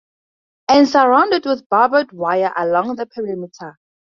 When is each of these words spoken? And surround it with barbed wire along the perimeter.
And 0.67 0.89
surround 0.89 1.31
it 1.33 1.45
with 1.45 1.69
barbed 1.69 2.11
wire 2.11 2.51
along 2.57 2.95
the 2.95 3.05
perimeter. 3.05 3.77